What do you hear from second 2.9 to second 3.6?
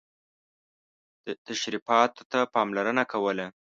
کوله.